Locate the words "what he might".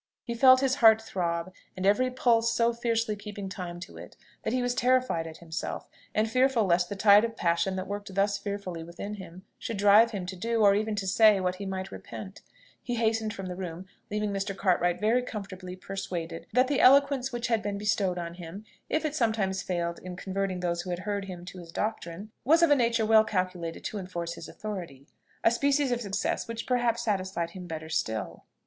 11.39-11.91